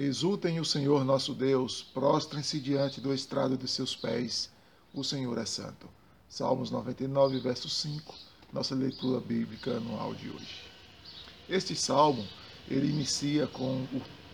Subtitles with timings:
[0.00, 4.48] Exultem o Senhor nosso Deus, prostrem-se diante do estrado de seus pés.
[4.94, 5.88] O Senhor é santo.
[6.28, 8.14] Salmos 99, verso 5,
[8.52, 10.62] nossa leitura bíblica anual de hoje.
[11.48, 12.24] Este salmo,
[12.68, 13.84] ele inicia com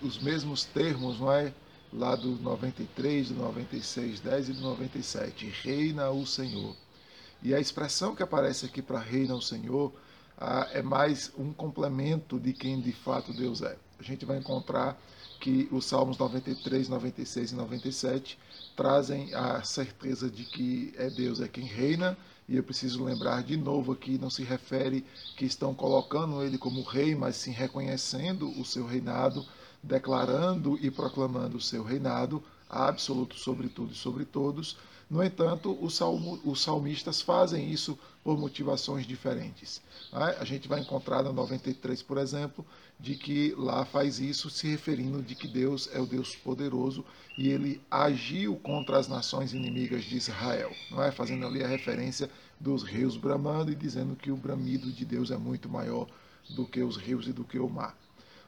[0.00, 1.52] os mesmos termos, não é?
[1.92, 5.44] Lá do 93, do 96, 10 e do 97.
[5.62, 6.74] Reina o Senhor.
[7.42, 9.92] E a expressão que aparece aqui para reina o Senhor
[10.38, 13.76] ah, é mais um complemento de quem de fato Deus é.
[13.98, 14.98] A gente vai encontrar
[15.40, 18.38] que os Salmos 93, 96 e 97
[18.76, 22.16] trazem a certeza de que é Deus é quem reina,
[22.48, 25.04] e eu preciso lembrar de novo aqui, não se refere
[25.34, 29.46] que estão colocando ele como rei, mas sim reconhecendo o seu reinado,
[29.82, 34.76] declarando e proclamando o seu reinado absoluto sobre tudo e sobre todos.
[35.10, 39.82] No entanto, os, salmo, os salmistas fazem isso por motivações diferentes.
[40.12, 40.36] Né?
[40.38, 42.64] A gente vai encontrar no 93, por exemplo,
[42.98, 47.04] de que lá faz isso se referindo de que Deus é o Deus poderoso
[47.36, 51.10] e ele agiu contra as nações inimigas de Israel, não é?
[51.10, 55.36] Fazendo ali a referência dos rios bramando e dizendo que o bramido de Deus é
[55.36, 56.06] muito maior
[56.50, 57.96] do que os rios e do que o mar.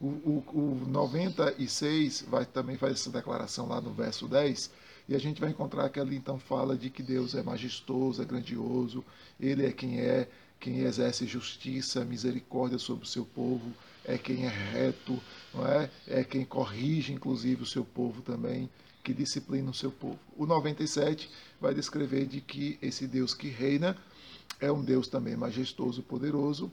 [0.00, 4.70] O, o, o 96 vai também faz essa declaração lá no verso 10,
[5.08, 8.24] e a gente vai encontrar que ali então fala de que Deus é majestoso, é
[8.24, 9.04] grandioso,
[9.40, 10.28] ele é quem é,
[10.60, 13.72] quem exerce justiça, misericórdia sobre o seu povo,
[14.04, 15.20] é quem é reto,
[15.52, 15.90] não é?
[16.06, 18.70] É quem corrige, inclusive, o seu povo também,
[19.02, 20.18] que disciplina o seu povo.
[20.36, 23.96] O 97 vai descrever de que esse Deus que reina
[24.60, 26.70] é um Deus também majestoso, poderoso,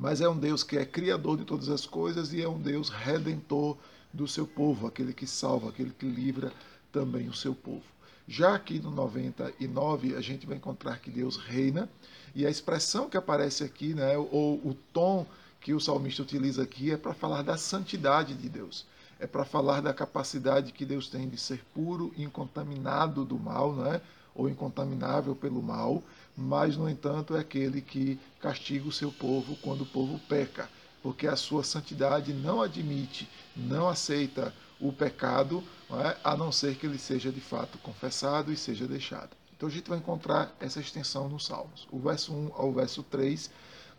[0.00, 2.88] mas é um Deus que é criador de todas as coisas e é um Deus
[2.88, 3.76] redentor
[4.10, 6.50] do seu povo, aquele que salva, aquele que livra
[6.90, 7.84] também o seu povo.
[8.26, 11.86] Já aqui no 99, a gente vai encontrar que Deus reina,
[12.34, 15.26] e a expressão que aparece aqui, né, ou o tom
[15.60, 18.86] que o salmista utiliza aqui é para falar da santidade de Deus.
[19.18, 24.00] É para falar da capacidade que Deus tem de ser puro, incontaminado do mal, né?
[24.34, 26.02] ou incontaminável pelo mal,
[26.36, 30.68] mas, no entanto, é aquele que castiga o seu povo quando o povo peca,
[31.02, 36.16] porque a sua santidade não admite, não aceita o pecado, não é?
[36.22, 39.30] a não ser que ele seja de fato confessado e seja deixado.
[39.54, 41.86] Então a gente vai encontrar essa extensão nos Salmos.
[41.90, 43.50] O verso 1 ao verso 3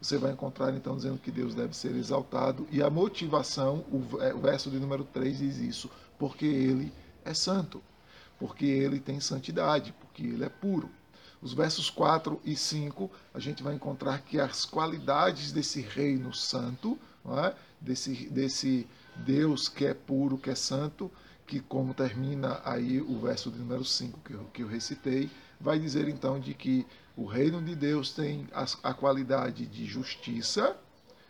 [0.02, 2.68] você vai encontrar então dizendo que Deus deve ser exaltado.
[2.72, 3.86] E a motivação,
[4.20, 6.92] é, o verso de número 3 diz isso, porque ele
[7.24, 7.84] é santo,
[8.40, 10.90] porque ele tem santidade, porque ele é puro.
[11.42, 17.00] Os versos 4 e 5, a gente vai encontrar que as qualidades desse reino santo,
[17.26, 17.56] é?
[17.80, 21.12] desse, desse Deus que é puro, que é santo,
[21.48, 25.30] que como termina aí o verso de número 5 que eu, que eu recitei,
[25.60, 26.86] vai dizer então de que
[27.18, 30.78] o reino de Deus tem a, a qualidade de justiça,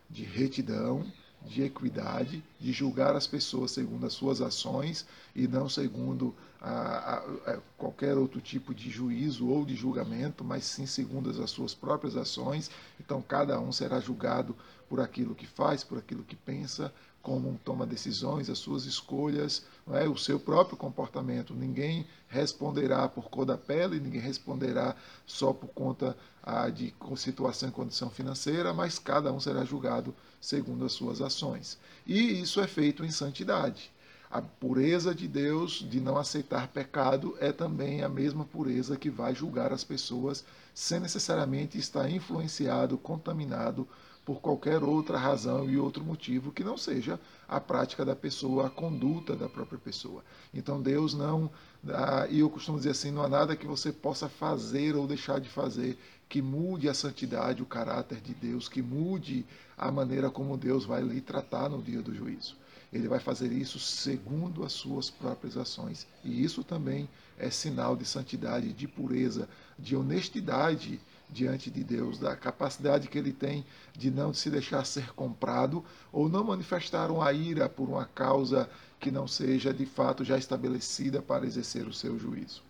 [0.08, 1.04] de retidão,
[1.46, 7.16] de equidade, de julgar as pessoas segundo as suas ações e não segundo a, a,
[7.52, 12.16] a, qualquer outro tipo de juízo ou de julgamento, mas sim segundo as suas próprias
[12.16, 12.70] ações.
[13.00, 14.54] Então, cada um será julgado
[14.92, 16.92] por aquilo que faz, por aquilo que pensa,
[17.22, 20.06] como toma decisões, as suas escolhas, é?
[20.06, 21.54] o seu próprio comportamento.
[21.54, 24.94] Ninguém responderá por cor da pele, ninguém responderá
[25.24, 30.84] só por conta ah, de situação e condição financeira, mas cada um será julgado segundo
[30.84, 31.78] as suas ações.
[32.06, 33.90] E isso é feito em santidade.
[34.32, 39.34] A pureza de Deus de não aceitar pecado é também a mesma pureza que vai
[39.34, 43.86] julgar as pessoas sem necessariamente estar influenciado, contaminado
[44.24, 48.70] por qualquer outra razão e outro motivo que não seja a prática da pessoa, a
[48.70, 50.24] conduta da própria pessoa.
[50.54, 51.50] Então Deus não,
[51.88, 55.40] ah, e eu costumo dizer assim, não há nada que você possa fazer ou deixar
[55.40, 59.44] de fazer que mude a santidade, o caráter de Deus, que mude
[59.76, 62.61] a maneira como Deus vai lhe tratar no dia do juízo.
[62.92, 66.06] Ele vai fazer isso segundo as suas próprias ações.
[66.22, 67.08] E isso também
[67.38, 69.48] é sinal de santidade, de pureza,
[69.78, 73.64] de honestidade diante de Deus, da capacidade que ele tem
[73.96, 78.68] de não se deixar ser comprado ou não manifestar uma ira por uma causa
[79.00, 82.62] que não seja de fato já estabelecida para exercer o seu juízo.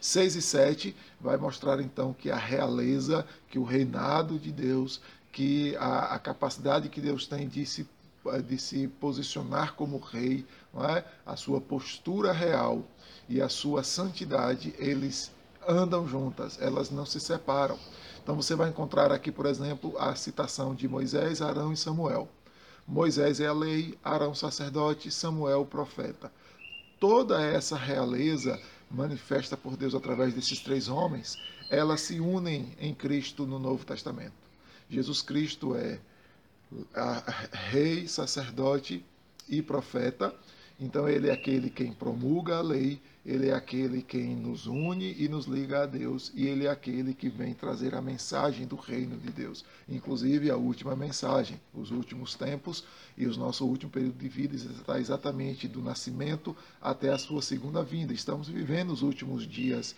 [0.00, 5.00] 6 e 7 vai mostrar então que a realeza, que o reinado de Deus,
[5.30, 7.86] que a, a capacidade que Deus tem de se,
[8.46, 10.46] de se posicionar como rei,
[10.96, 11.04] é?
[11.24, 12.84] a sua postura real
[13.28, 15.30] e a sua santidade, eles
[15.66, 17.78] andam juntas, elas não se separam.
[18.22, 22.28] Então você vai encontrar aqui, por exemplo, a citação de Moisés, Arão e Samuel.
[22.86, 26.32] Moisés é a lei, Arão sacerdote, Samuel profeta.
[26.98, 31.38] Toda essa realeza manifesta por Deus através desses três homens,
[31.70, 34.34] elas se unem em Cristo no Novo Testamento.
[34.88, 36.00] Jesus Cristo é
[37.70, 39.04] rei, sacerdote
[39.48, 40.34] e profeta.
[40.78, 45.28] Então ele é aquele quem promulga a lei, ele é aquele quem nos une e
[45.28, 49.14] nos liga a Deus, e ele é aquele que vem trazer a mensagem do reino
[49.18, 52.82] de Deus, inclusive a última mensagem, os últimos tempos
[53.14, 57.82] e o nosso último período de vida está exatamente do nascimento até a sua segunda
[57.82, 58.14] vinda.
[58.14, 59.94] Estamos vivendo os últimos dias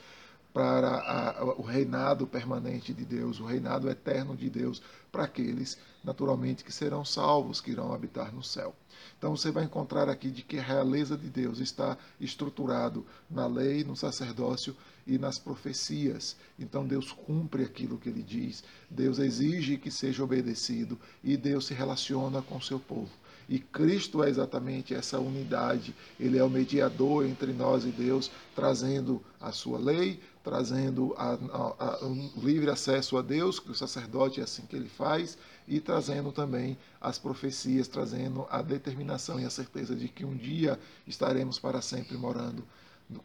[0.53, 6.65] para a, o reinado permanente de Deus, o reinado eterno de Deus, para aqueles, naturalmente,
[6.65, 8.75] que serão salvos, que irão habitar no céu.
[9.19, 13.85] Então você vai encontrar aqui de que a realeza de Deus está estruturado na lei,
[13.85, 14.77] no sacerdócio
[15.07, 16.37] e nas profecias.
[16.59, 21.75] Então Deus cumpre aquilo que ele diz, Deus exige que seja obedecido e Deus se
[21.75, 23.11] relaciona com seu povo.
[23.53, 25.95] E Cristo é exatamente essa unidade.
[26.19, 31.97] Ele é o mediador entre nós e Deus, trazendo a sua lei, trazendo a, a,
[32.03, 35.37] a, um livre acesso a Deus, que o sacerdote é assim que ele faz,
[35.69, 40.81] e trazendo também as profecias, trazendo a determinação e a certeza de que um dia
[41.07, 42.65] estaremos para sempre morando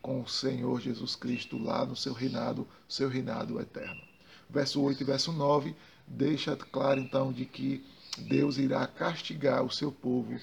[0.01, 4.01] com o Senhor Jesus Cristo lá no seu reinado, seu reinado eterno.
[4.49, 5.73] Verso 8 e verso 9
[6.05, 7.85] deixa claro então de que
[8.17, 10.39] Deus irá castigar o seu povo.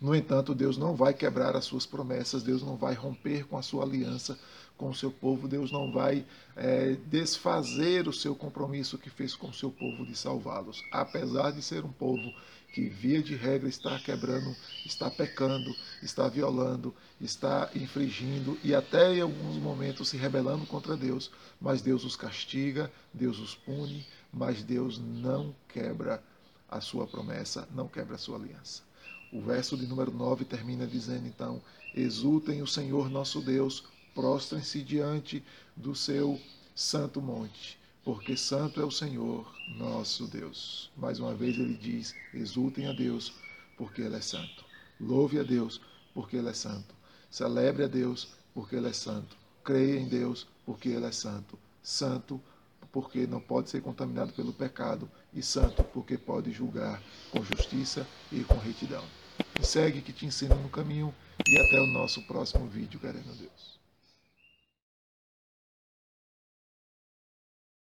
[0.00, 3.62] No entanto, Deus não vai quebrar as suas promessas, Deus não vai romper com a
[3.62, 4.38] sua aliança
[4.80, 6.24] com o seu povo, Deus não vai
[6.56, 10.82] é, desfazer o seu compromisso que fez com o seu povo de salvá-los.
[10.90, 12.32] Apesar de ser um povo
[12.72, 14.56] que, via de regra, está quebrando,
[14.86, 15.70] está pecando,
[16.02, 21.30] está violando, está infringindo e até em alguns momentos se rebelando contra Deus,
[21.60, 26.22] mas Deus os castiga, Deus os pune, mas Deus não quebra
[26.70, 28.82] a sua promessa, não quebra a sua aliança.
[29.32, 31.60] O verso de número 9 termina dizendo então:
[31.94, 33.84] Exultem o Senhor nosso Deus,
[34.14, 35.44] prostrem-se diante
[35.76, 36.40] do seu
[36.74, 40.90] santo monte, porque santo é o Senhor nosso Deus.
[40.96, 43.32] Mais uma vez ele diz: Exultem a Deus,
[43.76, 44.64] porque Ele é santo.
[45.00, 45.80] Louve a Deus,
[46.12, 46.94] porque Ele é santo.
[47.30, 49.36] Celebre a Deus, porque Ele é santo.
[49.64, 51.58] Creia em Deus, porque Ele é santo.
[51.82, 52.40] Santo,
[52.92, 57.00] porque não pode ser contaminado pelo pecado, e santo, porque pode julgar
[57.30, 59.04] com justiça e com retidão.
[59.58, 61.14] Me segue que te ensino no caminho
[61.46, 63.79] e até o nosso próximo vídeo, querendo Deus.